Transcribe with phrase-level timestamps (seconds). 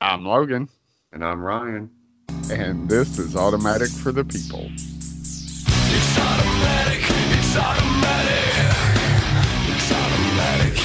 [0.00, 0.68] I'm Logan,
[1.12, 1.90] And I'm Ryan.
[2.50, 4.68] and this is Automatic for the People.
[4.70, 8.52] It's automatic, it's automatic,
[9.68, 10.76] it's automatic.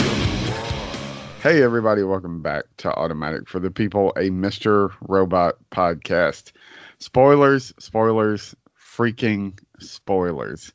[1.41, 4.91] Hey, everybody, welcome back to Automatic for the People, a Mr.
[5.01, 6.51] Robot podcast.
[6.99, 10.71] Spoilers, spoilers, freaking spoilers.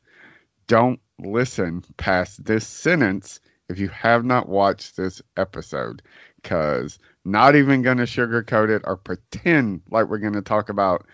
[0.67, 6.01] Don't listen past this sentence if you have not watched this episode,
[6.41, 11.05] because not even going to sugarcoat it or pretend like we're going to talk about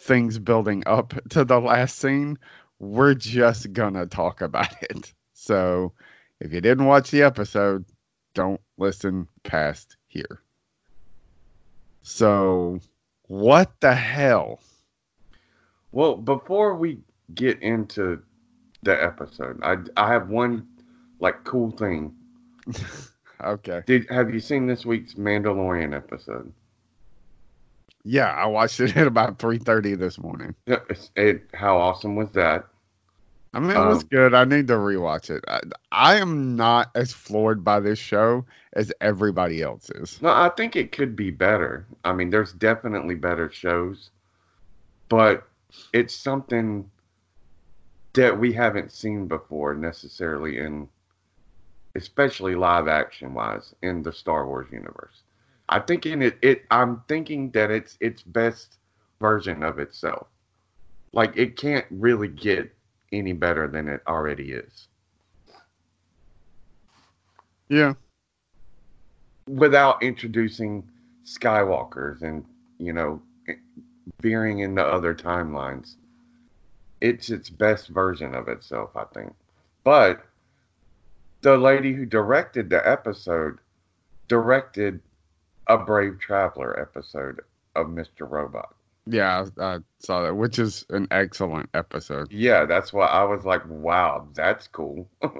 [0.00, 2.38] things building up to the last scene.
[2.80, 5.12] We're just going to talk about it.
[5.32, 5.92] So
[6.40, 7.84] if you didn't watch the episode,
[8.34, 10.42] don't listen past here.
[12.02, 12.80] So,
[13.28, 14.60] what the hell?
[15.92, 16.98] Well, before we
[17.34, 18.22] get into
[18.82, 20.66] the episode, I I have one
[21.20, 22.14] like cool thing.
[23.42, 23.82] Okay.
[23.86, 26.52] Did have you seen this week's Mandalorian episode?
[28.04, 30.54] Yeah, I watched it at about 3:30 this morning.
[30.66, 30.78] Yeah,
[31.16, 32.66] It, how awesome was that?
[33.52, 34.34] I mean, it was Um, good.
[34.34, 35.44] I need to rewatch it.
[35.48, 35.60] I,
[35.90, 40.22] I am not as floored by this show as everybody else is.
[40.22, 41.86] No, I think it could be better.
[42.04, 44.10] I mean, there's definitely better shows,
[45.08, 45.48] but
[45.92, 46.90] it's something
[48.14, 50.88] that we haven't seen before necessarily in,
[51.94, 55.22] especially live action wise in the Star Wars universe.
[55.68, 58.78] I think in it, it I'm thinking that it's its best
[59.20, 60.26] version of itself.
[61.12, 62.74] Like it can't really get
[63.12, 64.88] any better than it already is.
[67.68, 67.94] Yeah.
[69.48, 70.88] without introducing
[71.24, 72.44] Skywalkers and
[72.78, 73.54] you know eh,
[74.22, 75.96] veering into other timelines.
[77.00, 79.34] It's its best version of itself, I think.
[79.84, 80.24] But
[81.42, 83.58] the lady who directed the episode
[84.28, 85.00] directed
[85.66, 87.40] a Brave Traveler episode
[87.76, 88.28] of Mr.
[88.28, 88.74] Robot.
[89.06, 92.30] Yeah, I, I saw that, which is an excellent episode.
[92.32, 95.08] Yeah, that's why I was like, wow, that's cool.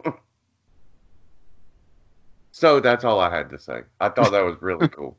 [2.53, 3.83] so that's all I had to say.
[4.01, 5.17] I thought that was really cool.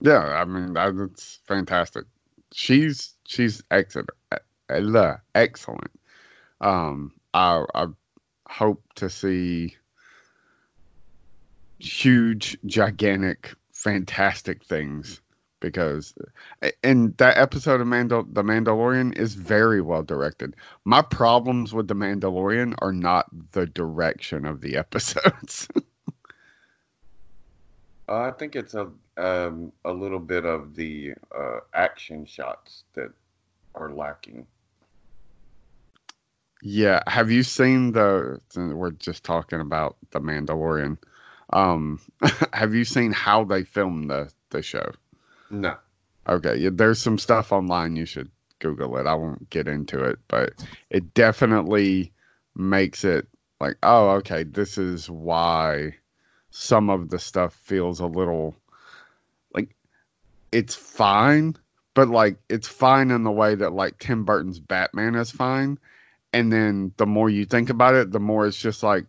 [0.00, 2.04] Yeah, I mean, that's fantastic.
[2.52, 4.10] She's she's excellent.
[5.34, 5.90] Excellent.
[6.60, 7.86] Um, I I
[8.48, 9.76] hope to see
[11.78, 15.20] huge, gigantic, fantastic things
[15.60, 16.14] because
[16.82, 20.56] and that episode of Mandal the Mandalorian is very well directed.
[20.84, 25.68] My problems with the Mandalorian are not the direction of the episodes.
[28.08, 33.10] Uh, I think it's a um, a little bit of the uh, action shots that
[33.74, 34.46] are lacking.
[36.68, 38.40] Yeah, have you seen the?
[38.56, 40.98] We're just talking about the Mandalorian.
[41.50, 42.00] Um,
[42.52, 44.92] have you seen how they filmed the the show?
[45.48, 45.76] No,
[46.28, 47.94] Okay, yeah, there's some stuff online.
[47.94, 49.06] You should Google it.
[49.06, 50.54] I won't get into it, but
[50.90, 52.12] it definitely
[52.56, 53.28] makes it
[53.60, 55.94] like, oh, okay, this is why
[56.50, 58.56] some of the stuff feels a little
[59.54, 59.76] like
[60.50, 61.54] it's fine,
[61.94, 65.78] but like it's fine in the way that like Tim Burton's Batman is fine.
[66.36, 69.06] And then the more you think about it, the more it's just like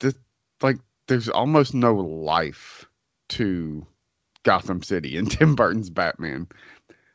[0.00, 0.14] this
[0.60, 2.84] like there's almost no life
[3.28, 3.86] to
[4.42, 6.48] Gotham City and Tim Burton's Batman.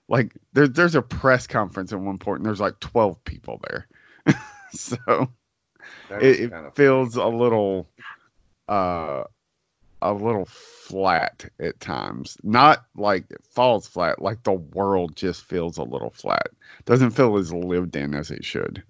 [0.07, 3.87] Like there, there's a press conference at one point and there's like 12 people there.
[4.71, 5.27] so
[6.21, 7.89] it, it feels a little
[8.69, 9.25] uh
[10.01, 12.37] a little flat at times.
[12.43, 16.47] Not like it falls flat, like the world just feels a little flat.
[16.85, 18.83] Doesn't feel as lived in as it should.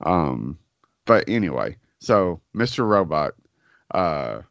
[0.00, 0.58] Um
[1.04, 2.86] but anyway, so Mr.
[2.86, 3.34] Robot
[3.90, 4.42] uh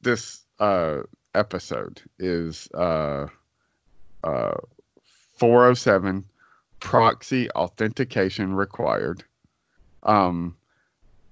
[0.00, 1.02] this uh
[1.34, 3.26] episode is uh
[4.24, 4.54] uh
[5.36, 6.24] 407
[6.80, 9.24] proxy authentication required.
[10.02, 10.56] Um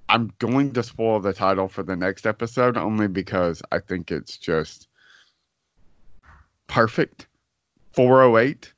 [0.09, 4.37] I'm going to spoil the title for the next episode only because I think it's
[4.37, 4.89] just
[6.67, 7.27] perfect.
[7.93, 8.73] 408.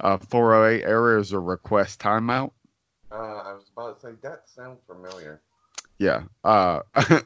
[0.00, 2.52] Uh, 408 error is a request timeout.
[3.10, 5.40] Uh, I was about to say that sounds familiar.
[5.98, 6.24] Yeah.
[6.44, 6.80] Uh,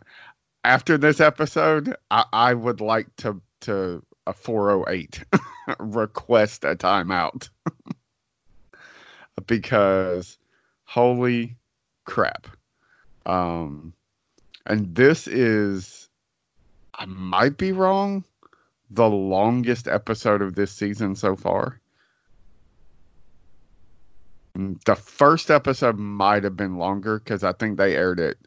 [0.65, 5.25] after this episode, I, I would like to to a 408
[5.79, 7.49] request a timeout
[9.47, 10.39] because
[10.85, 11.57] holy
[12.05, 12.47] crap.
[13.27, 13.93] Um,
[14.67, 16.09] and this is,
[16.95, 18.25] I might be wrong,
[18.91, 21.81] the longest episode of this season so far.
[24.85, 28.39] The first episode might have been longer because I think they aired it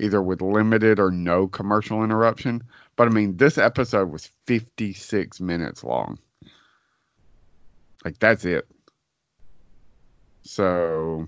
[0.00, 2.62] either with limited or no commercial interruption.
[2.96, 6.18] But I mean, this episode was 56 minutes long.
[8.04, 8.66] Like that's it.
[10.42, 11.26] So,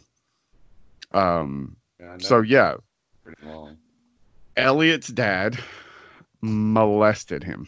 [1.12, 2.76] um, Yeah, so yeah,
[3.22, 3.76] pretty long.
[4.56, 5.58] Elliot's dad
[6.40, 7.66] molested him.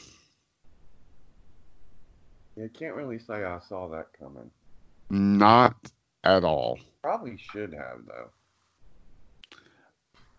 [2.57, 4.51] Yeah, can't really say I saw that coming.
[5.11, 5.77] Not
[6.23, 6.79] at all.
[7.03, 8.31] Probably should have though.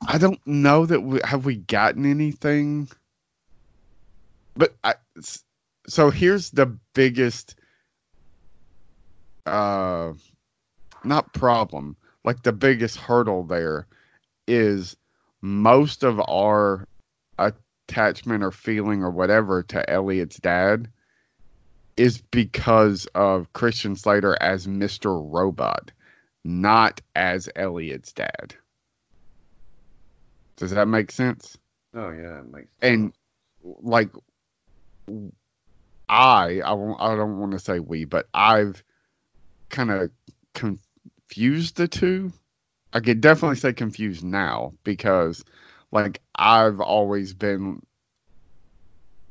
[0.07, 2.89] I don't know that we have we gotten anything.
[4.56, 5.44] But I s-
[5.88, 7.56] so here's the biggest
[9.45, 10.13] uh
[11.03, 13.88] not problem, like the biggest hurdle there
[14.47, 14.95] is
[15.42, 16.88] most of our
[17.38, 20.90] attachment or feeling or whatever to Elliot's dad
[21.98, 25.22] is because of Christian Slater as Mr.
[25.32, 25.92] Robot,
[26.44, 28.56] not as Elliot's dad.
[30.58, 31.58] Does that make sense?
[31.94, 33.14] Oh yeah, it makes And
[33.64, 34.10] like
[36.10, 38.84] I I won't, I don't want to say we, but I've
[39.70, 40.12] kind of
[40.54, 42.32] confused the two.
[42.95, 45.44] I could definitely say confused now because
[45.92, 47.81] like I've always been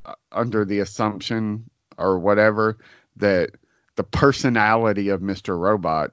[0.05, 2.77] uh, under the assumption or whatever
[3.17, 3.53] that
[3.97, 5.59] the personality of Mr.
[5.59, 6.11] Robot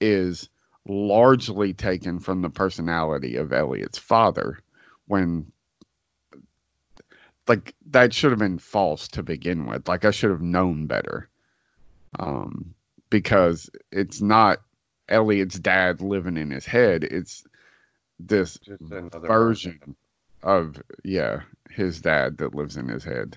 [0.00, 0.48] is
[0.88, 4.58] largely taken from the personality of Elliot's father
[5.06, 5.52] when
[7.46, 11.28] like that should have been false to begin with like I should have known better
[12.18, 12.74] um
[13.10, 14.60] because it's not
[15.08, 17.44] Elliot's dad living in his head it's
[18.18, 19.96] this version
[20.42, 23.36] of yeah his dad that lives in his head.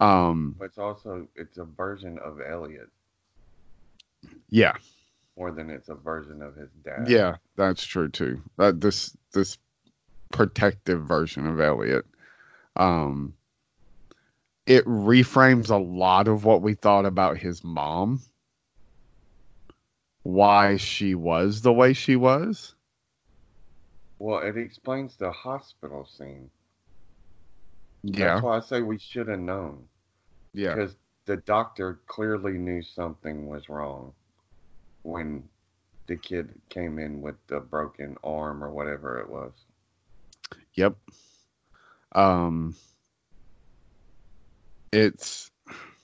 [0.00, 2.88] Um But it's also it's a version of Elliot.
[4.50, 4.74] Yeah.
[5.36, 7.08] More than it's a version of his dad.
[7.08, 8.40] Yeah, that's true too.
[8.56, 9.58] That this this
[10.30, 12.06] protective version of Elliot,
[12.76, 13.34] um,
[14.66, 18.20] it reframes a lot of what we thought about his mom,
[20.24, 22.74] why she was the way she was.
[24.18, 26.50] Well, it explains the hospital scene.
[28.04, 29.88] Yeah, That's why I say we should have known.
[30.54, 34.14] yeah, Because the doctor clearly knew something was wrong
[35.02, 35.48] when
[36.06, 39.52] the kid came in with the broken arm or whatever it was.
[40.74, 40.96] yep.
[42.12, 42.74] Um,
[44.92, 45.50] it's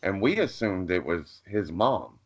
[0.02, 2.18] And we assumed it was his mom.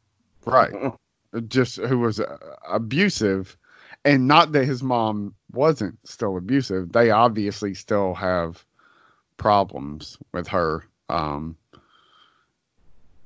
[0.47, 0.75] right.
[1.40, 2.36] just who was uh,
[2.69, 3.56] abusive
[4.04, 8.64] and not that his mom wasn't still abusive they obviously still have
[9.36, 11.56] problems with her um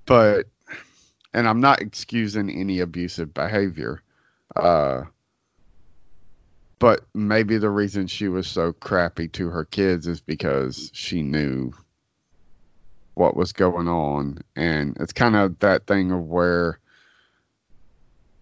[0.07, 0.47] but
[1.35, 4.03] and i'm not excusing any abusive behavior
[4.57, 5.03] uh
[6.79, 11.73] but maybe the reason she was so crappy to her kids is because she knew
[13.15, 16.79] what was going on and it's kind of that thing of where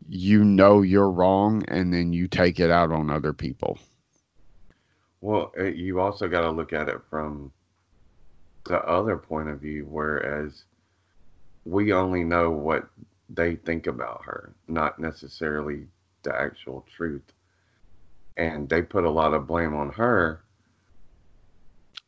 [0.08, 3.78] you know you're wrong and then you take it out on other people.
[5.20, 7.52] Well, uh, you also got to look at it from
[8.64, 10.64] the other point of view, whereas
[11.64, 12.88] we only know what
[13.28, 15.86] they think about her, not necessarily
[16.22, 17.32] the actual truth.
[18.36, 20.42] And they put a lot of blame on her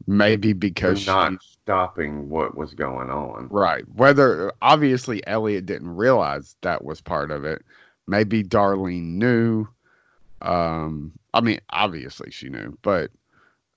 [0.07, 3.51] Maybe because not she, stopping what was going on.
[3.51, 3.85] right.
[3.95, 7.65] Whether obviously Elliot didn't realize that was part of it.
[8.09, 9.69] Maybe Darlene knew.
[10.43, 13.11] Um, I mean, obviously she knew, but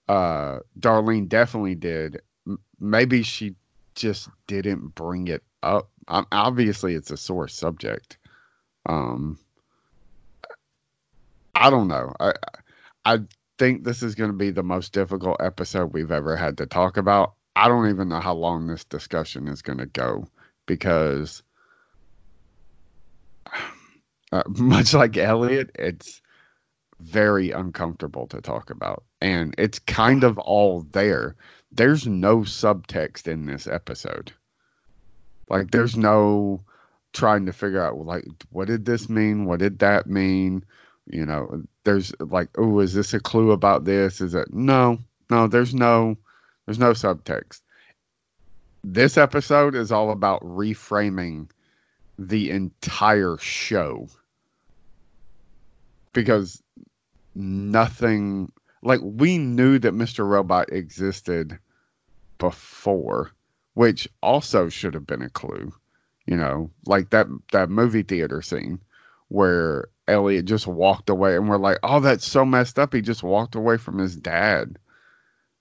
[0.08, 2.22] uh, Darlene definitely did.
[2.48, 3.56] M- Maybe she
[3.94, 5.90] just didn't bring it up.
[6.08, 8.18] Obviously, it's a sore subject.
[8.88, 9.38] Um,
[11.54, 12.14] I don't know.
[12.20, 12.34] I
[13.06, 13.20] I
[13.58, 16.98] think this is going to be the most difficult episode we've ever had to talk
[16.98, 17.34] about.
[17.56, 20.28] I don't even know how long this discussion is going to go
[20.66, 21.44] because,
[24.32, 26.22] uh, much like Elliot, it's
[27.00, 31.36] very uncomfortable to talk about, and it's kind of all there.
[31.72, 34.32] There's no subtext in this episode.
[35.50, 36.62] Like, there's no
[37.14, 39.46] trying to figure out like what did this mean?
[39.46, 40.64] What did that mean?
[41.08, 44.22] You know, there's like, oh, is this a clue about this?
[44.22, 46.18] Is it no, no, there's no
[46.66, 47.62] there's no subtext.
[48.84, 51.50] This episode is all about reframing
[52.18, 54.08] the entire show.
[56.14, 56.62] Because
[57.36, 58.52] nothing
[58.82, 60.28] like we knew that Mr.
[60.28, 61.58] Robot existed
[62.38, 63.32] before,
[63.74, 65.72] which also should have been a clue.
[66.26, 68.80] You know, like that that movie theater scene
[69.30, 72.94] where Elliot just walked away, and we're like, "Oh, that's so messed up.
[72.94, 74.78] He just walked away from his dad."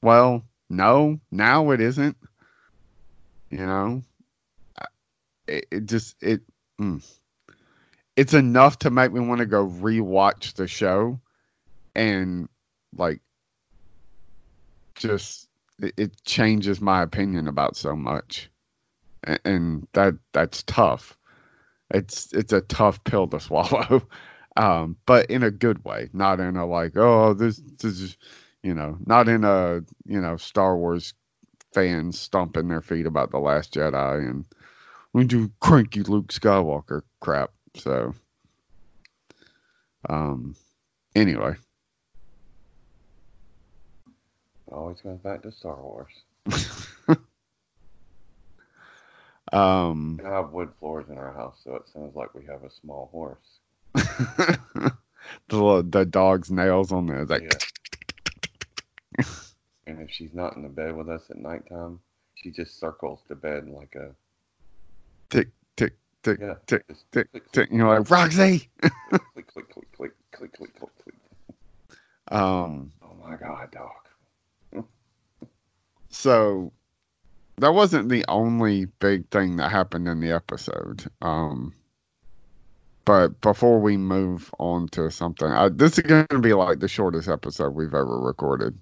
[0.02, 2.16] Well, no, now it isn't.
[3.50, 4.02] You know,
[5.47, 6.42] it, it just it
[6.80, 7.04] mm.
[8.21, 11.19] It's enough to make me want to go rewatch the show,
[11.95, 12.50] and
[12.95, 13.23] like
[14.95, 15.49] just
[15.83, 18.50] it, it changes my opinion about so much,
[19.25, 21.17] and, and that that's tough.
[21.95, 24.03] It's it's a tough pill to swallow,
[24.59, 28.19] um, but in a good way, not in a like oh this this is
[28.62, 31.15] you know not in a you know Star Wars
[31.73, 34.45] fans stomping their feet about the Last Jedi and
[35.15, 37.53] we do cranky Luke Skywalker crap.
[37.77, 38.15] So,
[40.09, 40.55] um,
[41.15, 41.55] anyway,
[44.71, 46.12] Always comes back to Star Wars.
[49.53, 52.71] um, We have wood floors in our house, so it sounds like we have a
[52.71, 53.61] small horse.
[55.49, 57.59] the the dog's nails on there, like Yeah.
[59.87, 62.00] and if she's not in the bed with us at nighttime,
[62.35, 64.15] she just circles the bed like a
[65.31, 65.49] tick
[66.23, 66.55] tick, yeah.
[66.67, 67.69] tick, tick, click, tick.
[67.73, 68.69] You're like Roxy.
[68.81, 71.15] click, click, click, click, click, click, click, click.
[72.29, 72.93] Um.
[73.03, 74.85] Oh my God, dog.
[76.09, 76.73] so
[77.59, 81.11] that wasn't the only big thing that happened in the episode.
[81.23, 81.75] Um.
[83.05, 86.87] But before we move on to something, I, this is going to be like the
[86.87, 88.79] shortest episode we've ever recorded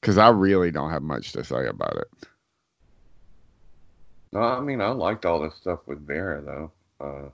[0.00, 2.28] because I really don't have much to say about it.
[4.34, 6.72] No, I mean I liked all this stuff with Vera though.
[7.00, 7.28] Uh,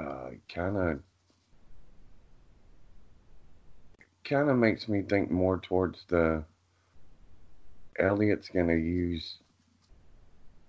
[0.00, 1.00] uh, kind of,
[4.24, 6.44] kind of makes me think more towards the.
[7.98, 9.38] Elliot's gonna use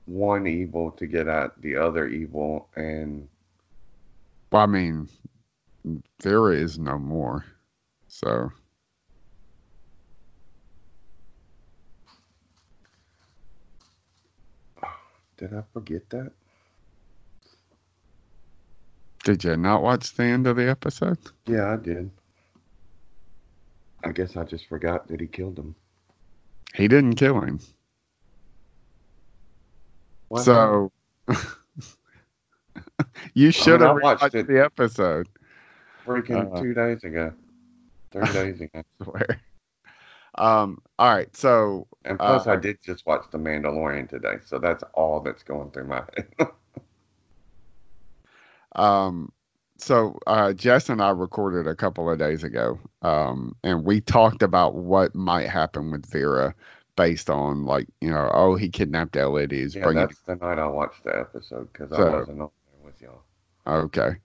[0.06, 3.28] one evil to get at the other evil, and
[4.52, 5.08] Well, I mean,
[6.22, 7.46] Vera is no more,
[8.08, 8.52] so
[15.42, 16.32] did I forget that?
[19.24, 21.18] did you not watch the end of the episode?
[21.46, 22.10] Yeah, I did.
[24.04, 25.76] I guess I just forgot that he killed him.
[26.74, 27.60] He didn't kill him.
[30.38, 30.92] So
[33.34, 34.48] you should I have watched watched it.
[34.48, 35.28] the episode.
[36.06, 37.34] freaking uh, two days ago,
[38.12, 38.82] three days ago.
[39.02, 39.42] I swear.
[40.36, 40.82] Um.
[40.98, 41.36] All right.
[41.36, 45.44] So And plus, Uh, I did just watch The Mandalorian today, so that's all that's
[45.44, 46.28] going through my head.
[48.76, 49.32] um.
[49.78, 52.80] So uh, Jess and I recorded a couple of days ago.
[53.02, 53.56] Um.
[53.64, 56.54] And we talked about what might happen with Vera,
[56.96, 59.52] based on like you know, oh, he kidnapped Elliot.
[59.52, 60.04] He's yeah, bringing.
[60.04, 63.22] that's the night I watched the episode because So- I wasn't on there with y'all.
[63.68, 64.16] Okay.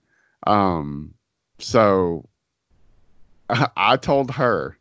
[0.45, 1.13] Um.
[1.59, 2.29] So
[3.49, 4.77] I, I told her,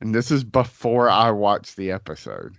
[0.00, 2.56] and this is before I watched the episode.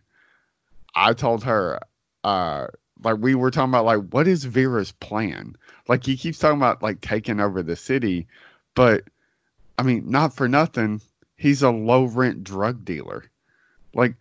[0.96, 1.79] I told her,
[2.24, 2.67] uh,
[3.03, 5.55] like we were talking about, like what is Vera's plan?
[5.88, 8.27] Like he keeps talking about like taking over the city,
[8.75, 9.03] but
[9.77, 11.01] I mean, not for nothing,
[11.38, 13.24] he's a low rent drug dealer.
[13.93, 14.15] Like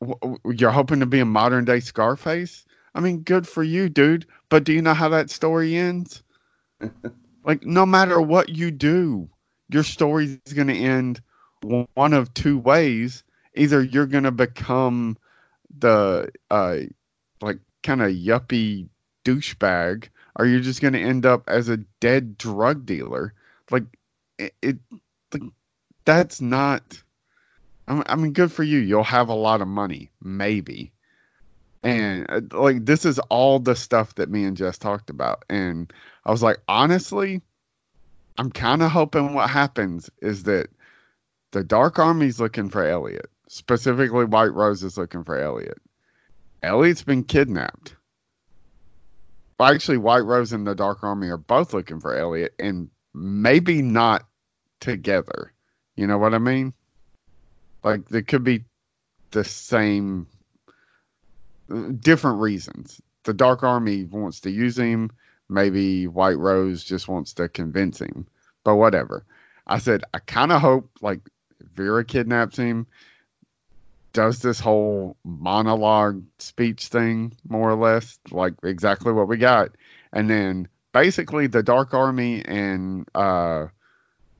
[0.00, 2.64] w- w- you're hoping to be a modern day Scarface.
[2.94, 4.26] I mean, good for you, dude.
[4.48, 6.22] But do you know how that story ends?
[7.44, 9.28] like, no matter what you do,
[9.68, 11.20] your story is going to end
[11.62, 13.24] one of two ways.
[13.54, 15.16] Either you're going to become
[15.78, 16.78] the, uh,
[17.40, 18.88] like, kind of yuppie
[19.24, 23.34] douchebag, or you're just going to end up as a dead drug dealer.
[23.70, 23.84] Like,
[24.38, 24.78] it, it
[25.32, 25.42] like,
[26.04, 27.02] that's not.
[27.86, 28.78] I mean- good for you.
[28.78, 30.92] You'll have a lot of money, maybe.
[31.82, 35.44] And uh, like, this is all the stuff that me and Jess talked about.
[35.48, 35.92] And
[36.24, 37.40] I was like, honestly,
[38.36, 40.68] I'm kind of hoping what happens is that
[41.50, 43.30] the Dark Army's looking for Elliot.
[43.48, 45.78] Specifically, White Rose is looking for Elliot.
[46.62, 47.94] Elliot's been kidnapped.
[49.58, 53.82] Well, actually, White Rose and the Dark Army are both looking for Elliot, and maybe
[53.82, 54.26] not
[54.80, 55.52] together.
[55.96, 56.74] You know what I mean?
[57.82, 58.64] Like, there could be
[59.30, 60.26] the same,
[61.68, 63.00] different reasons.
[63.24, 65.10] The Dark Army wants to use him.
[65.48, 68.26] Maybe White Rose just wants to convince him.
[68.62, 69.24] But whatever.
[69.66, 71.20] I said, I kind of hope, like,
[71.60, 72.86] Vera kidnaps him,
[74.12, 79.70] does this whole monologue speech thing, more or less, like exactly what we got.
[80.12, 83.66] And then basically the Dark Army and uh,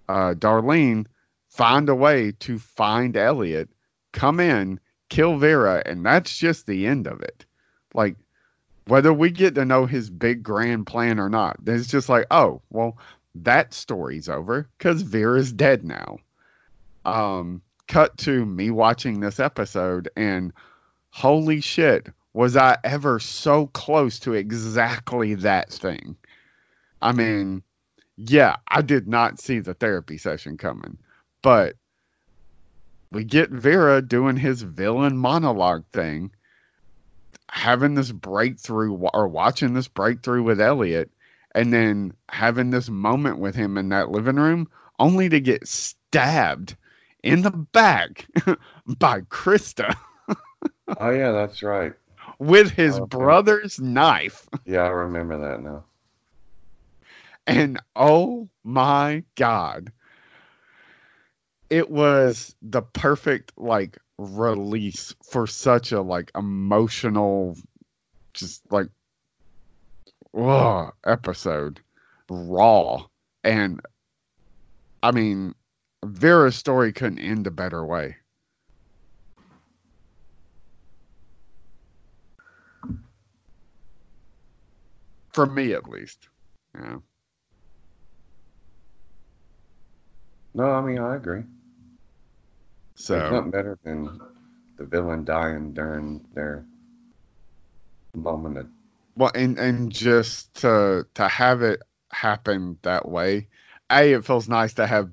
[0.09, 1.07] uh, Darlene
[1.49, 3.69] find a way to find Elliot,
[4.13, 7.45] come in, kill Vera, and that's just the end of it.
[7.95, 8.17] Like,
[8.89, 11.59] whether we get to know his big grand plan or not.
[11.67, 12.97] It's just like, oh, well,
[13.35, 16.19] that story's over because Vera's dead now.
[17.05, 20.53] Um, cut to me watching this episode, and
[21.11, 26.17] holy shit, was I ever so close to exactly that thing?
[27.01, 27.63] I mean,
[28.17, 30.99] yeah, I did not see the therapy session coming,
[31.43, 31.77] but
[33.11, 36.31] we get Vera doing his villain monologue thing,
[37.49, 41.11] having this breakthrough or watching this breakthrough with Elliot,
[41.55, 46.77] and then having this moment with him in that living room, only to get stabbed
[47.23, 48.27] in the back
[48.99, 49.95] by Krista
[50.99, 51.93] Oh yeah, that's right.
[52.39, 53.17] with his oh, Okay.
[53.19, 54.49] brother's knife.
[54.65, 55.85] Yeah, I remember that now.
[57.47, 59.93] And oh my God.
[61.71, 67.57] It was the perfect like release for such a like emotional
[68.35, 68.89] just like
[71.05, 71.81] episode.
[72.31, 73.07] Raw.
[73.45, 73.81] And
[75.03, 75.55] I mean
[76.05, 78.17] Vera's story couldn't end a better way.
[85.33, 86.29] For me at least.
[86.75, 86.99] Yeah.
[90.55, 91.43] No, I mean I agree.
[92.97, 94.21] So There's nothing better than
[94.77, 96.65] the villain dying during their
[98.15, 98.67] moment of
[99.17, 103.49] Well, and and just to to have it happen that way,
[103.91, 105.11] a it feels nice to have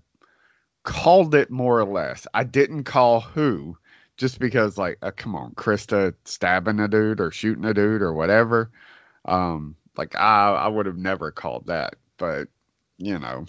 [0.86, 2.25] called it more or less.
[2.34, 3.77] I didn't call who,
[4.15, 8.13] just because like, uh, come on, Krista stabbing a dude or shooting a dude or
[8.13, 8.72] whatever.
[9.25, 12.48] Um, like I I would have never called that, but
[12.98, 13.48] you know,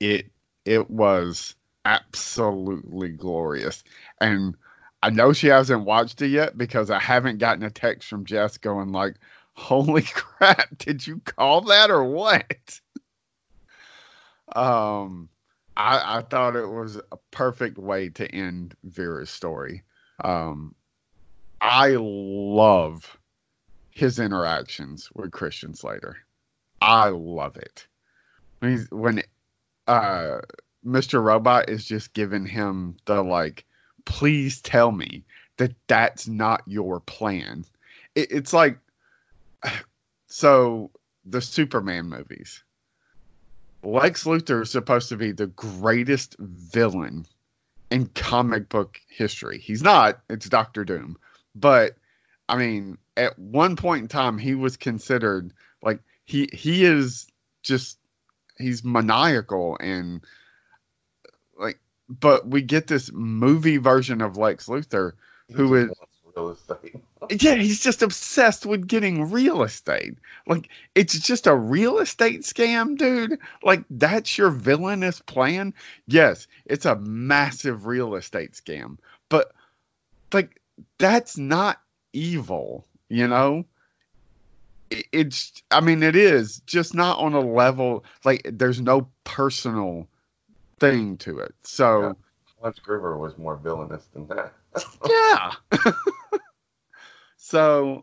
[0.00, 0.30] it
[0.64, 1.54] it was
[1.84, 3.82] absolutely glorious,
[4.20, 4.56] and
[5.02, 8.58] I know she hasn't watched it yet because I haven't gotten a text from Jess
[8.58, 9.16] going like,
[9.54, 12.80] "Holy crap, did you call that or what?"
[14.54, 15.28] um,
[15.78, 19.84] I I thought it was a perfect way to end Vera's story.
[20.22, 20.74] Um,
[21.60, 23.16] I love
[23.90, 26.16] his interactions with Christian Slater.
[26.80, 27.86] I love it.
[28.58, 29.22] When he's, when
[29.86, 30.40] uh,
[30.84, 31.22] Mr.
[31.22, 33.64] Robot is just giving him the like,
[34.04, 35.24] please tell me
[35.56, 37.64] that that's not your plan.
[38.14, 38.78] It, it's like,
[40.26, 40.90] so
[41.24, 42.62] the Superman movies.
[43.88, 47.26] Lex Luthor is supposed to be the greatest villain
[47.90, 49.58] in comic book history.
[49.58, 51.16] He's not, it's Doctor Doom.
[51.54, 51.96] But
[52.48, 57.26] I mean, at one point in time he was considered like he he is
[57.62, 57.98] just
[58.58, 60.22] he's maniacal and
[61.58, 65.12] like but we get this movie version of Lex Luthor
[65.52, 65.90] who is
[66.38, 66.96] real estate.
[67.42, 70.14] yeah, he's just obsessed with getting real estate.
[70.46, 73.38] Like it's just a real estate scam, dude.
[73.62, 75.74] Like that's your villainous plan.
[76.06, 78.98] Yes, it's a massive real estate scam,
[79.28, 79.52] but
[80.32, 80.60] like
[80.98, 81.80] that's not
[82.12, 83.64] evil, you know?
[84.90, 90.08] It's I mean it is just not on a level like there's no personal
[90.78, 91.54] thing to it.
[91.62, 92.16] So
[92.62, 94.52] Lex River was more villainous than that.
[95.08, 95.52] yeah.
[97.36, 98.02] so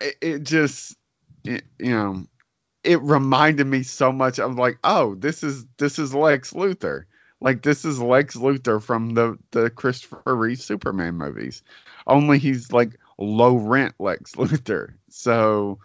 [0.00, 0.96] it, it just
[1.44, 2.26] it, you know
[2.82, 7.04] it reminded me so much of like oh this is this is Lex Luthor.
[7.40, 11.62] Like this is Lex Luthor from the the Christopher Reeve Superman movies.
[12.06, 14.94] Only he's like low rent Lex Luthor.
[15.08, 15.78] So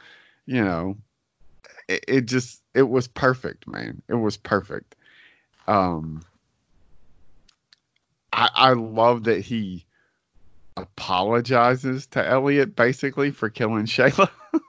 [0.46, 0.98] you know
[1.88, 4.02] it, it just it was perfect man.
[4.08, 4.96] It was perfect.
[5.68, 6.22] Um
[8.40, 9.86] I, I love that he
[10.78, 14.30] apologizes to Elliot basically for killing Shayla.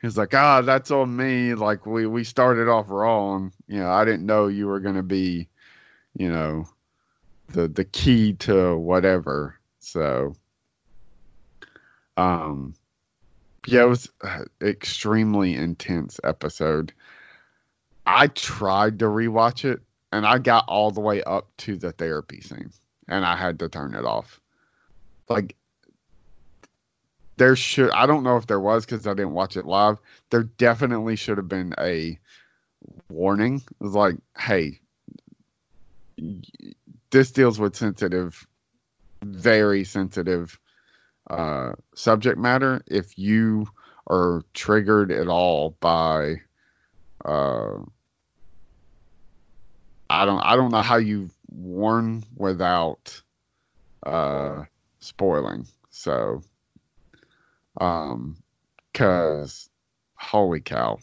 [0.00, 1.52] He's like, ah, that's on me.
[1.54, 3.52] Like we we started off wrong.
[3.68, 5.48] You know, I didn't know you were gonna be,
[6.16, 6.66] you know,
[7.48, 9.58] the the key to whatever.
[9.78, 10.34] So,
[12.16, 12.74] um,
[13.66, 14.10] yeah, it was
[14.62, 16.94] extremely intense episode.
[18.06, 19.82] I tried to rewatch it,
[20.12, 22.70] and I got all the way up to the therapy scene
[23.08, 24.40] and I had to turn it off.
[25.28, 25.56] Like
[27.36, 29.98] there should I don't know if there was because I didn't watch it live.
[30.30, 32.18] There definitely should have been a
[33.08, 33.56] warning.
[33.56, 34.80] It was like, hey,
[37.10, 38.46] this deals with sensitive,
[39.22, 40.58] very sensitive
[41.28, 42.82] uh, subject matter.
[42.86, 43.66] If you
[44.08, 46.36] are triggered at all by
[47.24, 47.78] uh,
[50.16, 53.22] I don't I don't know how you warn without
[54.04, 54.64] uh
[55.00, 55.66] spoiling.
[55.90, 56.42] So
[57.80, 58.36] Um,
[58.94, 59.68] cause
[60.14, 60.98] holy cow.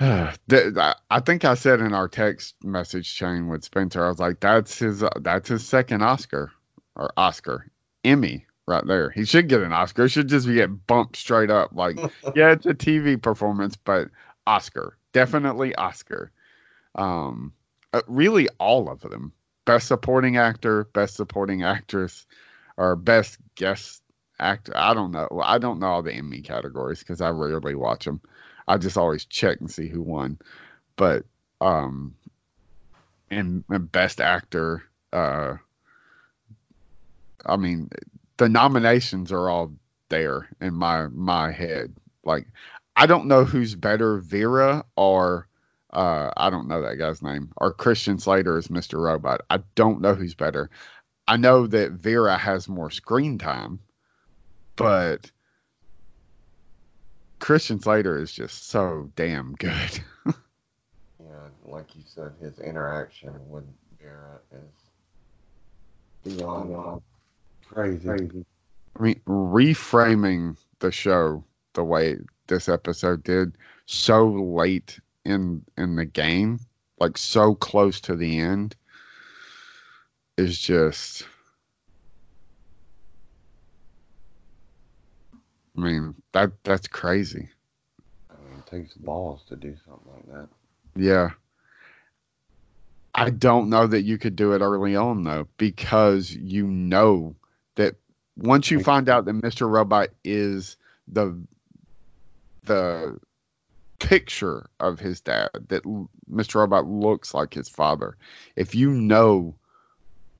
[0.00, 4.40] I I think I said in our text message chain with Spencer, I was like,
[4.40, 5.04] "That's his.
[5.20, 6.50] That's his second Oscar
[6.96, 7.66] or Oscar
[8.02, 9.10] Emmy right there.
[9.10, 10.04] He should get an Oscar.
[10.04, 11.70] It should just be get bumped straight up.
[11.74, 11.98] Like,
[12.34, 14.08] yeah, it's a TV performance, but
[14.46, 16.30] Oscar, definitely Oscar.
[16.94, 17.52] Um,
[17.92, 19.32] uh, really, all of them:
[19.64, 22.26] best supporting actor, best supporting actress,
[22.76, 24.02] or best guest
[24.38, 24.72] actor.
[24.76, 25.28] I don't know.
[25.42, 28.20] I don't know all the Emmy categories because I rarely watch them.
[28.66, 30.38] I just always check and see who won.
[30.96, 31.24] But
[31.60, 32.14] um,
[33.30, 34.84] and, and best actor.
[35.12, 35.56] Uh,
[37.44, 37.90] I mean,
[38.36, 39.72] the nominations are all
[40.08, 41.94] there in my my head.
[42.24, 42.46] Like,
[42.96, 45.48] I don't know who's better, Vera or
[45.92, 49.02] uh, I don't know that guy's name, or Christian Slater as Mr.
[49.02, 49.40] Robot.
[49.50, 50.70] I don't know who's better.
[51.26, 53.80] I know that Vera has more screen time,
[54.76, 55.30] but
[57.40, 60.00] Christian Slater is just so damn good.
[61.22, 63.64] Yeah, like you said, his interaction with
[64.00, 67.02] Vera is beyond
[67.66, 68.08] crazy.
[68.08, 72.16] I mean, reframing the show the way
[72.50, 76.60] this episode did, so late in in the game,
[76.98, 78.76] like so close to the end,
[80.36, 81.26] is just.
[85.78, 87.48] I mean that that's crazy.
[88.28, 90.48] I mean, it takes balls to do something like that.
[90.94, 91.30] Yeah.
[93.14, 97.34] I don't know that you could do it early on though, because you know
[97.76, 97.96] that
[98.36, 99.68] once you find out that Mr.
[99.68, 100.76] Robot is
[101.08, 101.36] the
[102.64, 103.18] the
[103.98, 105.84] picture of his dad, that
[106.30, 106.56] Mr.
[106.56, 108.16] Robot looks like his father.
[108.56, 109.54] If you know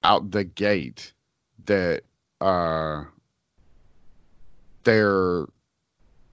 [0.03, 1.13] out the gate
[1.67, 2.03] that
[2.41, 3.05] uh
[4.85, 5.45] their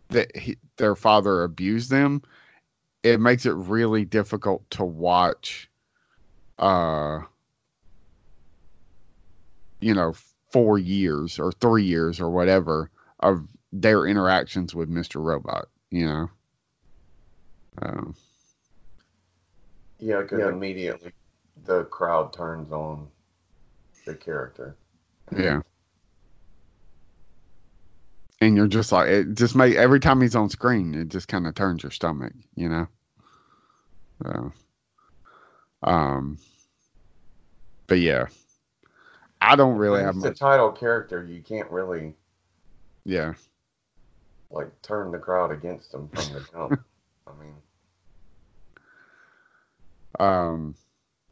[0.10, 2.22] that he, their father abused them,
[3.04, 5.70] it makes it really difficult to watch
[6.60, 7.20] uh
[9.80, 10.14] you know
[10.52, 15.22] 4 years or 3 years or whatever of their interactions with Mr.
[15.24, 16.30] Robot, you know.
[17.82, 18.16] Um,
[20.00, 21.12] Yeah, because immediately
[21.66, 23.08] the crowd turns on
[24.06, 24.76] the character.
[25.36, 25.62] yeah.
[28.40, 31.48] And you're just like it just make every time he's on screen, it just kind
[31.48, 32.88] of turns your stomach, you know.
[34.24, 34.52] So,
[35.84, 36.38] um,
[37.88, 38.28] but yeah,
[39.42, 41.24] I don't really When have he's the title character.
[41.24, 42.16] You can't really
[43.06, 43.34] Yeah,
[44.50, 46.80] like turn the crowd against him from the jump.
[47.28, 47.56] I mean,
[50.20, 50.76] um,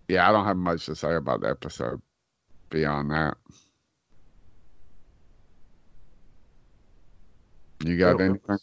[0.07, 2.01] yeah, I don't have much to say about the episode
[2.69, 3.37] beyond that.
[7.83, 8.57] You got it anything?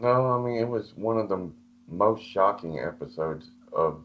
[0.00, 1.50] no, I mean it was one of the
[1.88, 4.02] most shocking episodes of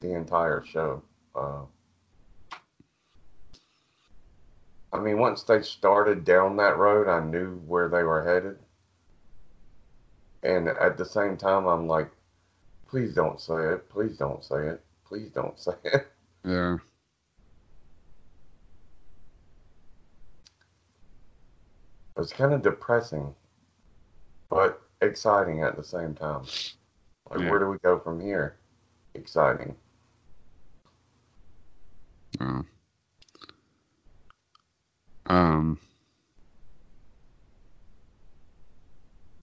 [0.00, 1.02] the entire show.
[1.34, 1.62] Uh,
[4.92, 8.58] I mean, once they started down that road, I knew where they were headed,
[10.44, 12.10] and at the same time, I'm like,
[12.86, 16.06] please don't say it, please don't say it, please don't say it.
[16.46, 16.76] Yeah,
[22.18, 23.34] It's kind of depressing,
[24.50, 26.42] but exciting at the same time.
[27.30, 27.50] Like, Yeah.
[27.50, 28.56] where do we go from here?
[29.14, 29.74] Exciting.
[32.40, 32.62] uh,
[35.26, 35.78] um,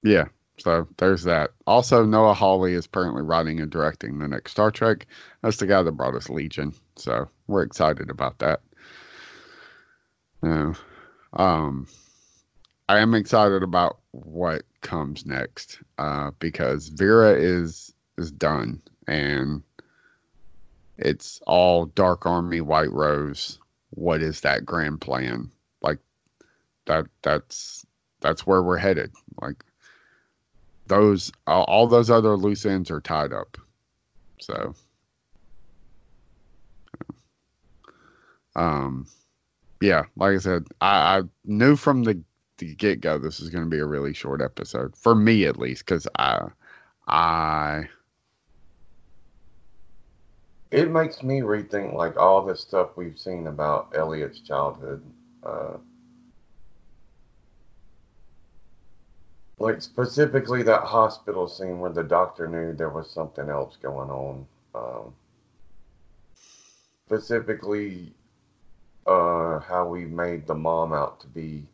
[0.03, 0.25] yeah.
[0.57, 1.51] So there's that.
[1.65, 5.07] Also, Noah Hawley is currently writing and directing the next Star Trek.
[5.41, 6.73] That's the guy that brought us Legion.
[6.97, 8.61] So we're excited about that.
[10.43, 11.87] Um,
[12.89, 19.63] I am excited about what comes next uh, because Vera is is done and
[20.97, 23.59] it's all Dark Army, White Rose.
[23.91, 25.51] What is that grand plan?
[25.81, 25.99] Like
[26.85, 27.85] that that's
[28.19, 29.11] that's where we're headed.
[29.41, 29.63] Like
[30.91, 33.57] those all, those other loose ends are tied up.
[34.39, 34.75] So
[38.55, 39.07] um
[39.81, 42.21] yeah, like I said, I, I knew from the,
[42.57, 45.57] the get go this is going to be a really short episode for me at
[45.57, 46.49] least because I
[47.07, 47.87] I
[50.71, 55.03] It makes me rethink like all the stuff we've seen about Elliot's childhood.
[55.43, 55.77] Uh,
[59.61, 64.45] like specifically that hospital scene where the doctor knew there was something else going on.
[64.73, 65.13] Um,
[67.05, 68.11] specifically,
[69.05, 71.65] uh, how we made the mom out to be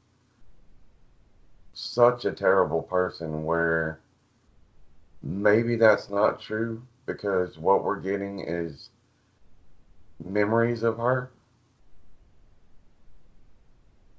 [1.73, 4.00] such a terrible person where
[5.23, 8.89] maybe that's not true because what we're getting is
[10.23, 11.30] memories of her.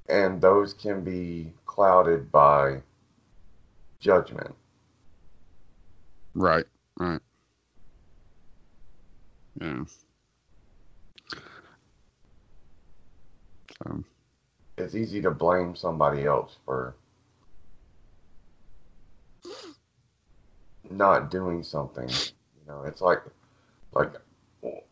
[0.08, 2.80] And those can be clouded by
[4.00, 4.54] judgment.
[6.34, 6.64] Right.
[6.98, 7.20] Right.
[9.60, 9.84] Yeah.
[13.84, 14.04] So,
[14.78, 16.94] It's easy to blame somebody else for
[20.90, 22.08] not doing something.
[22.08, 23.22] You know, it's like
[23.92, 24.12] like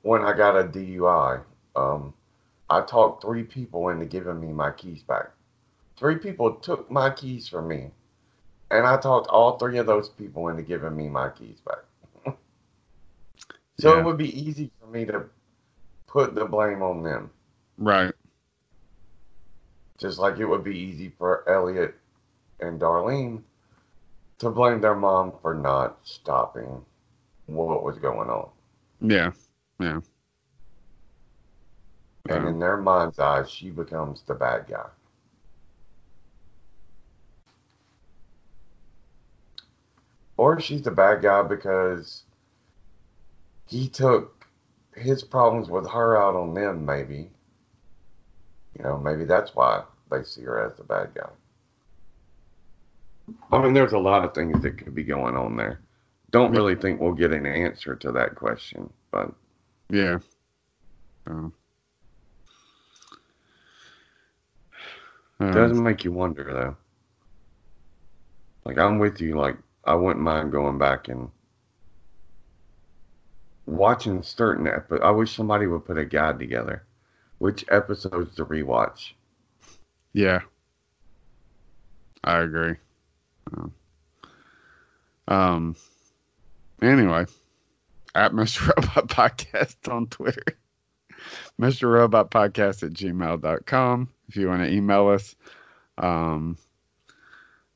[0.03, 1.42] when I got a DUI,
[1.75, 2.14] um,
[2.71, 5.31] I talked three people into giving me my keys back.
[5.97, 7.90] Three people took my keys from me,
[8.70, 11.85] and I talked all three of those people into giving me my keys back.
[13.79, 14.00] so Yeah.
[14.00, 15.24] it would be easy for me to
[16.07, 17.31] put the blame on them,
[17.79, 18.14] right.
[19.98, 21.94] just like it would be easy for Elliot
[22.61, 23.42] and Darlene
[24.38, 26.85] to blame their mom for not stopping
[27.46, 28.48] what was going on.
[29.00, 29.33] Yeah.
[29.79, 30.00] Yeah.
[32.29, 32.48] And Yeah.
[32.48, 34.88] in their mind's eyes, she becomes the bad guy.
[40.37, 42.22] Or she's the bad guy because
[43.66, 44.46] he took
[44.94, 47.31] his problems with her out on them, maybe.
[48.77, 51.29] You know, maybe that's why they see her as the bad guy.
[53.51, 55.81] I mean, there's a lot of things that could be going on there.
[56.31, 59.33] Don't really think we'll get an answer to that question, but
[59.88, 60.18] Yeah.
[61.27, 61.53] So,
[65.40, 66.77] It um, doesn't make you wonder though.
[68.64, 69.37] Like I'm with you.
[69.37, 71.31] Like I wouldn't mind going back and
[73.66, 75.03] watching certain episodes.
[75.05, 76.85] I wish somebody would put a guide together.
[77.38, 79.12] Which episodes to rewatch?
[80.12, 80.40] yeah.
[82.25, 82.75] I agree.
[83.57, 83.72] Um,
[85.29, 85.77] um.
[86.83, 87.27] Anyway,
[88.16, 88.66] at Mr.
[88.66, 90.42] Robot Podcast on Twitter.
[91.61, 91.88] Mr.
[91.92, 94.09] Robot Podcast at gmail.com.
[94.29, 95.37] If you want to email us.
[95.99, 96.57] Um.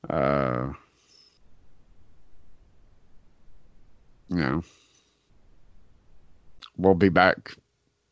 [0.09, 0.73] Uh.
[4.31, 4.63] You know.
[6.77, 7.57] We'll be back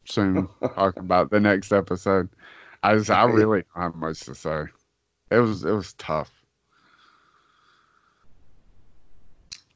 [0.05, 2.29] soon talking about the next episode.
[2.83, 4.65] I just, I really don't have much to say.
[5.31, 6.31] It was it was tough.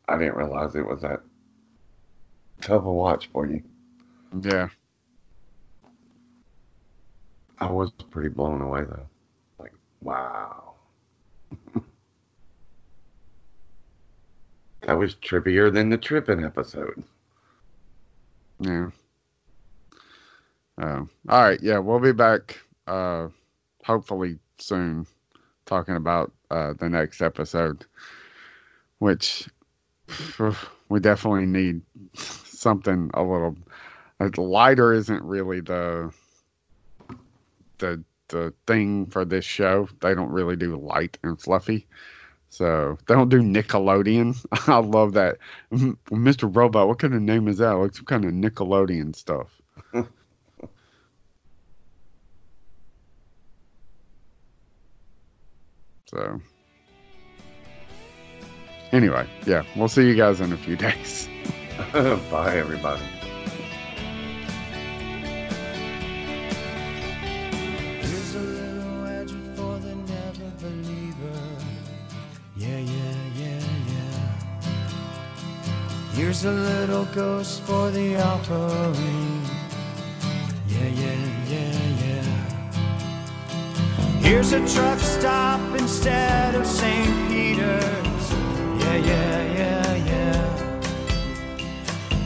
[0.08, 1.20] I didn't realize it was that
[2.60, 3.62] tough a watch for you.
[4.40, 4.68] Yeah.
[7.58, 9.06] I was pretty blown away though.
[9.58, 10.61] Like wow.
[14.92, 17.02] That was trippier than the tripping episode.
[18.60, 18.90] Yeah.
[20.76, 21.58] Uh, all right.
[21.62, 23.28] Yeah, we'll be back uh,
[23.86, 25.06] hopefully soon
[25.64, 27.86] talking about uh, the next episode,
[28.98, 29.48] which
[30.90, 31.80] we definitely need
[32.14, 33.56] something a little
[34.36, 34.92] lighter.
[34.92, 36.12] Isn't really the
[37.78, 39.88] the the thing for this show.
[40.02, 41.86] They don't really do light and fluffy.
[42.52, 44.36] So don't do Nickelodeon.
[44.68, 45.38] I love that.
[45.72, 46.54] Mr.
[46.54, 47.70] Robot, what kind of name is that?
[47.70, 49.58] Like some kind of Nickelodeon stuff.
[56.04, 56.42] so
[58.92, 61.30] anyway, yeah, we'll see you guys in a few days.
[61.94, 63.02] Bye everybody.
[76.32, 79.44] Here's a little ghost for the offering.
[80.66, 81.14] Yeah, yeah,
[81.46, 82.24] yeah, yeah.
[84.22, 87.28] Here's a truck stop instead of St.
[87.28, 88.32] Peter's.
[88.80, 90.42] Yeah, yeah, yeah, yeah.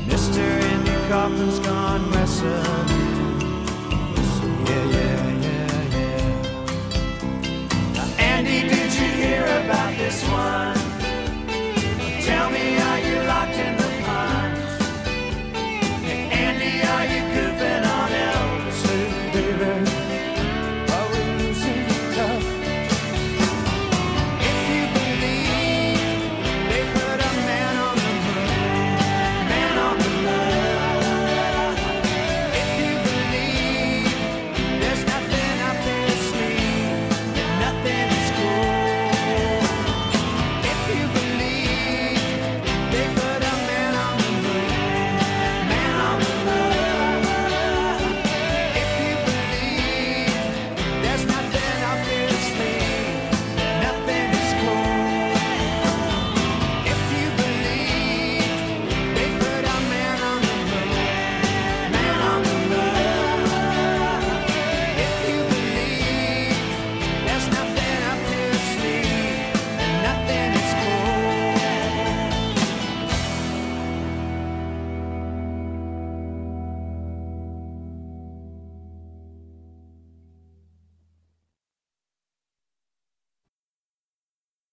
[0.07, 2.88] Mister Andy Kaufman's gone wrestling.
[4.66, 6.31] Yeah, yeah, yeah, yeah.
[7.95, 10.76] Now, Andy, did you hear about this one?